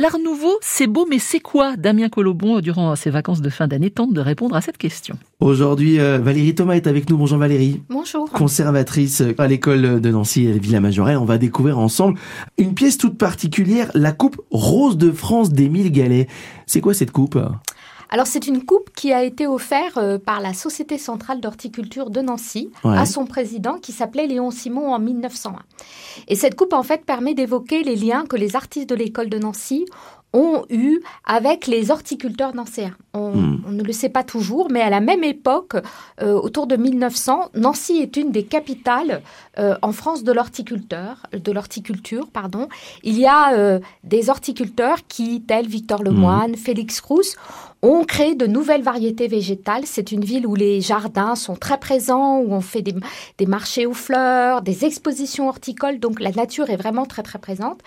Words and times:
L'art 0.00 0.20
nouveau, 0.20 0.56
c'est 0.60 0.86
beau, 0.86 1.08
mais 1.10 1.18
c'est 1.18 1.40
quoi 1.40 1.76
Damien 1.76 2.08
Colobon, 2.08 2.60
durant 2.60 2.94
ses 2.94 3.10
vacances 3.10 3.40
de 3.40 3.50
fin 3.50 3.66
d'année, 3.66 3.90
tente 3.90 4.12
de 4.12 4.20
répondre 4.20 4.54
à 4.54 4.60
cette 4.60 4.78
question. 4.78 5.18
Aujourd'hui, 5.40 5.98
euh, 5.98 6.20
Valérie 6.20 6.54
Thomas 6.54 6.74
est 6.74 6.86
avec 6.86 7.10
nous. 7.10 7.16
Bonjour 7.16 7.36
Valérie. 7.36 7.82
Bonjour. 7.88 8.30
Conservatrice 8.30 9.24
à 9.36 9.48
l'école 9.48 10.00
de 10.00 10.10
Nancy 10.12 10.46
et 10.46 10.56
Villa 10.56 10.78
Majorelle. 10.78 11.16
On 11.16 11.24
va 11.24 11.36
découvrir 11.36 11.80
ensemble 11.80 12.16
une 12.58 12.74
pièce 12.74 12.96
toute 12.96 13.18
particulière, 13.18 13.90
la 13.94 14.12
coupe 14.12 14.40
Rose 14.52 14.98
de 14.98 15.10
France 15.10 15.50
d'Émile 15.50 15.90
Gallet. 15.90 16.28
C'est 16.66 16.80
quoi 16.80 16.94
cette 16.94 17.10
coupe? 17.10 17.36
Alors 18.10 18.26
c'est 18.26 18.46
une 18.46 18.64
coupe 18.64 18.90
qui 18.94 19.12
a 19.12 19.22
été 19.22 19.46
offerte 19.46 19.98
euh, 19.98 20.18
par 20.18 20.40
la 20.40 20.54
Société 20.54 20.98
centrale 20.98 21.40
d'horticulture 21.40 22.10
de 22.10 22.20
Nancy 22.20 22.70
à 22.84 23.04
son 23.06 23.26
président 23.26 23.78
qui 23.78 23.92
s'appelait 23.92 24.26
Léon 24.26 24.50
Simon 24.50 24.92
en 24.94 24.98
1901. 24.98 25.58
Et 26.28 26.34
cette 26.34 26.54
coupe 26.54 26.72
en 26.72 26.82
fait 26.82 27.04
permet 27.04 27.34
d'évoquer 27.34 27.82
les 27.82 27.96
liens 27.96 28.24
que 28.26 28.36
les 28.36 28.56
artistes 28.56 28.88
de 28.88 28.94
l'école 28.94 29.28
de 29.28 29.38
Nancy 29.38 29.84
ont 30.32 30.64
eu 30.68 31.00
avec 31.24 31.66
les 31.66 31.90
horticulteurs 31.90 32.54
nancéens. 32.54 32.96
Hmm. 33.14 33.58
On, 33.66 33.70
ne 33.70 33.82
le 33.82 33.92
sait 33.92 34.08
pas 34.08 34.24
toujours, 34.24 34.70
mais 34.70 34.80
à 34.80 34.90
la 34.90 35.00
même 35.00 35.24
époque, 35.24 35.76
euh, 36.20 36.32
autour 36.34 36.66
de 36.66 36.76
1900, 36.76 37.50
Nancy 37.54 37.98
est 37.98 38.16
une 38.16 38.30
des 38.30 38.44
capitales 38.44 39.22
euh, 39.58 39.76
en 39.82 39.92
France 39.92 40.24
de 40.24 40.32
l'horticulteur, 40.32 41.26
de 41.32 41.52
l'horticulture, 41.52 42.28
pardon. 42.32 42.68
Il 43.02 43.18
y 43.18 43.26
a 43.26 43.80
des 44.04 44.30
horticulteurs 44.30 44.98
qui, 45.08 45.40
tels 45.42 45.66
Victor 45.66 46.02
Lemoine, 46.02 46.52
hmm. 46.52 46.56
Félix 46.56 47.00
Rousse, 47.00 47.36
ont 47.82 48.04
créé 48.04 48.34
de 48.34 48.46
nouvelles 48.46 48.82
variétés 48.82 49.28
végétales. 49.28 49.82
C'est 49.86 50.12
une 50.12 50.24
ville 50.24 50.46
où 50.46 50.54
les 50.54 50.80
jardins 50.80 51.34
sont 51.36 51.54
très 51.54 51.78
présents, 51.78 52.38
où 52.38 52.52
on 52.52 52.60
fait 52.60 52.82
des, 52.82 53.46
marchés 53.46 53.86
aux 53.86 53.94
fleurs, 53.94 54.62
des 54.62 54.84
expositions 54.84 55.48
horticoles. 55.48 56.00
Donc 56.00 56.20
la 56.20 56.32
nature 56.32 56.70
est 56.70 56.76
vraiment 56.76 57.06
très 57.06 57.22
très 57.22 57.38
présente. 57.38 57.80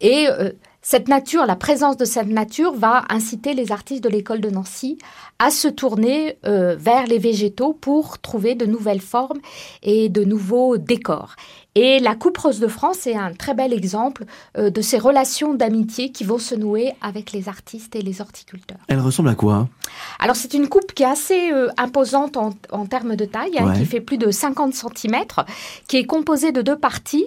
Et 0.00 0.26
euh, 0.28 0.50
cette 0.84 1.06
nature, 1.06 1.46
la 1.46 1.54
présence 1.54 1.96
de 1.96 2.04
cette 2.04 2.26
nature 2.26 2.72
va 2.72 3.04
inciter 3.08 3.54
les 3.54 3.70
artistes 3.70 4.02
de 4.02 4.08
l'école 4.08 4.40
de 4.40 4.50
Nancy 4.50 4.98
à 5.38 5.52
se 5.52 5.68
tourner 5.68 6.38
euh, 6.44 6.74
vers 6.74 7.06
les 7.06 7.18
végétaux 7.18 7.72
pour 7.72 8.18
trouver 8.18 8.56
de 8.56 8.66
nouvelles 8.66 9.00
formes 9.00 9.40
et 9.84 10.08
de 10.08 10.24
nouveaux 10.24 10.78
décors. 10.78 11.36
Et 11.74 12.00
la 12.00 12.14
Coupe 12.14 12.36
Rose 12.36 12.60
de 12.60 12.66
France 12.66 13.06
est 13.06 13.14
un 13.14 13.32
très 13.32 13.54
bel 13.54 13.72
exemple 13.72 14.24
euh, 14.58 14.68
de 14.68 14.82
ces 14.82 14.98
relations 14.98 15.54
d'amitié 15.54 16.12
qui 16.12 16.22
vont 16.22 16.38
se 16.38 16.54
nouer 16.54 16.92
avec 17.00 17.32
les 17.32 17.48
artistes 17.48 17.96
et 17.96 18.02
les 18.02 18.20
horticulteurs. 18.20 18.78
Elle 18.88 19.00
ressemble 19.00 19.30
à 19.30 19.34
quoi? 19.34 19.68
Alors 20.18 20.36
c'est 20.36 20.52
une 20.52 20.68
coupe 20.68 20.92
qui 20.92 21.02
est 21.02 21.06
assez 21.06 21.50
euh, 21.50 21.68
imposante 21.78 22.36
en, 22.36 22.86
termes 22.86 23.16
de 23.16 23.24
taille, 23.24 23.58
hein, 23.58 23.72
qui 23.72 23.86
fait 23.86 24.00
plus 24.00 24.18
de 24.18 24.30
50 24.30 24.74
cm, 24.74 25.24
qui 25.88 25.96
est 25.96 26.04
composée 26.04 26.52
de 26.52 26.60
deux 26.60 26.76
parties 26.76 27.26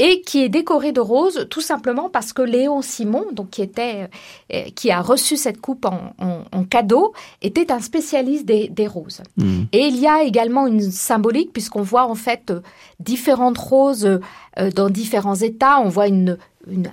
et 0.00 0.22
qui 0.22 0.42
est 0.42 0.48
décorée 0.48 0.90
de 0.90 1.00
roses 1.00 1.46
tout 1.48 1.60
simplement 1.60 2.10
parce 2.10 2.32
que 2.32 2.42
Léon 2.42 2.82
Simon, 2.82 3.26
donc 3.32 3.50
qui 3.50 3.62
était, 3.62 4.10
euh, 4.52 4.62
qui 4.74 4.90
a 4.90 5.00
reçu 5.02 5.36
cette 5.36 5.60
coupe 5.60 5.86
en, 5.86 6.64
cadeau, 6.64 7.12
était 7.42 7.70
un 7.70 7.80
spécialiste 7.80 8.44
des, 8.44 8.86
roses. 8.88 9.22
Hmm. 9.36 9.64
Et 9.72 9.86
il 9.86 9.96
y 9.98 10.08
a 10.08 10.22
également 10.24 10.66
une 10.66 10.80
symbolique 10.80 11.52
puisqu'on 11.52 11.82
voit 11.82 12.06
en 12.06 12.14
fait 12.14 12.52
différentes 12.98 13.58
roses 13.58 13.83
euh, 13.92 14.70
dans 14.74 14.90
différents 14.90 15.34
états. 15.34 15.80
On 15.80 15.88
voit 15.88 16.08
une, 16.08 16.38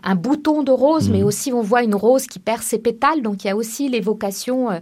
un 0.03 0.15
bouton 0.15 0.63
de 0.63 0.71
rose, 0.71 1.09
mais 1.09 1.19
mhm. 1.19 1.25
aussi 1.25 1.53
on 1.53 1.61
voit 1.61 1.83
une 1.83 1.95
rose 1.95 2.27
qui 2.27 2.39
perd 2.39 2.61
ses 2.61 2.79
pétales. 2.79 3.21
Donc 3.21 3.43
il 3.43 3.47
y 3.47 3.49
a 3.49 3.55
aussi 3.55 3.89
l'évocation 3.89 4.71
euh, 4.71 4.79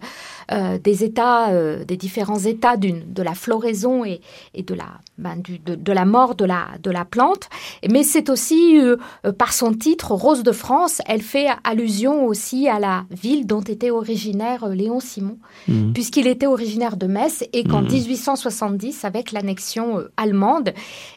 euh, 0.51 0.77
des 0.79 1.03
états, 1.03 1.49
euh, 1.49 1.83
des 1.85 1.97
différents 1.97 2.39
états 2.39 2.77
de 2.77 3.23
la 3.23 3.33
floraison 3.33 4.03
et, 4.05 4.21
et 4.53 4.63
de, 4.63 4.73
la, 4.73 4.85
ben, 5.17 5.35
du, 5.37 5.59
de, 5.59 5.75
de, 5.75 5.91
la 5.91 6.05
mort 6.05 6.35
de 6.35 6.45
la, 6.45 6.67
de 6.81 6.91
la 6.91 7.05
plante. 7.05 7.49
Mais 7.89 8.03
c'est 8.03 8.29
aussi, 8.29 8.79
par 9.37 9.53
son 9.53 9.73
titre, 9.73 10.11
Rose 10.11 10.43
de 10.43 10.51
France, 10.51 11.01
elle 11.05 11.21
fait 11.21 11.47
allusion 11.63 12.25
aussi 12.25 12.67
à 12.67 12.79
la 12.79 13.05
ville 13.11 13.45
dont 13.45 13.61
était 13.61 13.91
originaire 13.91 14.67
Léon 14.69 14.99
Simon, 14.99 15.37
mhm. 15.67 15.93
puisqu'il 15.93 16.27
était 16.27 16.47
originaire 16.47 16.97
de 16.97 17.07
Metz 17.07 17.43
et 17.53 17.63
qu'en 17.63 17.81
1870, 17.81 19.03
mhm. 19.03 19.07
avec 19.07 19.31
l'annexion 19.31 20.03
allemande, 20.17 20.73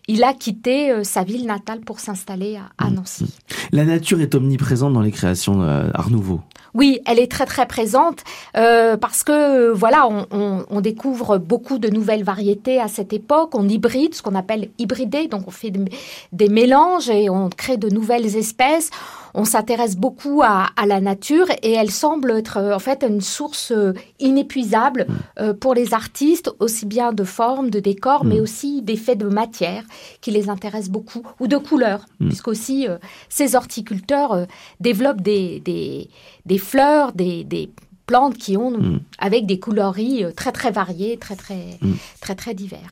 il 0.08 0.24
a 0.24 0.34
quitté 0.34 1.04
sa 1.04 1.24
ville 1.24 1.46
natale 1.46 1.80
pour 1.80 2.00
s'installer 2.00 2.56
à, 2.56 2.84
à 2.84 2.90
Nancy. 2.90 3.32
La 3.74 3.84
nature 3.86 4.20
est 4.20 4.34
omniprésente 4.34 4.92
dans 4.92 5.00
les 5.00 5.10
créations 5.10 5.62
euh, 5.62 5.88
Art 5.94 6.10
Nouveau. 6.10 6.40
Oui, 6.74 7.00
elle 7.06 7.18
est 7.18 7.30
très 7.30 7.46
très 7.46 7.66
présente 7.66 8.22
euh, 8.54 8.98
parce 8.98 9.24
que 9.24 9.72
voilà, 9.72 10.06
on, 10.30 10.80
découvre 10.82 11.38
beaucoup 11.38 11.78
de 11.78 11.88
nouvelles 11.88 12.24
variétés 12.24 12.80
à 12.80 12.88
cette 12.88 13.12
époque. 13.12 13.54
On 13.54 13.68
hybride, 13.68 14.14
ce 14.14 14.22
qu'on 14.22 14.34
appelle 14.34 14.70
hybrider, 14.78 15.26
donc 15.26 15.44
on 15.46 15.50
fait 15.50 15.72
des 16.32 16.48
mélanges 16.48 17.08
et 17.08 17.30
on 17.30 17.48
crée 17.48 17.76
de 17.76 17.88
nouvelles 17.88 18.36
espèces 18.36 18.90
on 19.34 19.44
s'intéresse 19.44 19.96
beaucoup 19.96 20.42
à, 20.42 20.70
la 20.86 21.00
nature 21.00 21.46
et 21.62 21.72
elle 21.72 21.90
semble 21.90 22.32
être 22.32 22.58
euh, 22.58 22.74
en 22.74 22.78
fait 22.78 23.04
une 23.08 23.20
source 23.20 23.72
euh, 23.72 23.94
inépuisable 24.18 25.06
mm. 25.08 25.14
euh, 25.40 25.54
pour 25.54 25.74
les 25.74 25.94
artistes, 25.94 26.50
aussi 26.58 26.86
bien 26.86 27.12
de 27.12 27.24
forme, 27.24 27.70
de 27.70 27.80
décor, 27.80 28.24
mais 28.24 28.38
mm. 28.38 28.42
aussi 28.42 28.82
d'effets 28.82 29.16
de 29.16 29.28
matière 29.28 29.84
qui 30.20 30.30
les 30.30 30.48
intéressent 30.48 30.90
beaucoup, 30.90 31.22
ou 31.40 31.46
de 31.46 31.56
couleurs, 31.56 32.06
mm. 32.20 32.28
puisqu'aussi 32.28 32.86
ces 33.28 33.54
horticulteurs 33.54 34.46
développent 34.80 35.20
des, 35.20 35.60
des, 36.44 36.58
fleurs, 36.58 37.12
des, 37.12 37.44
des 37.44 37.70
plantes 38.06 38.36
qui 38.36 38.56
ont 38.56 39.00
avec 39.18 39.46
des 39.46 39.58
coloris 39.58 40.24
très 40.36 40.52
très 40.52 40.70
variés, 40.70 41.16
très 41.16 41.36
très 41.36 41.78
très 42.20 42.34
très 42.34 42.54
divers. 42.54 42.90